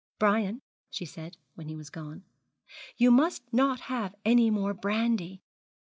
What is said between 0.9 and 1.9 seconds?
said, when he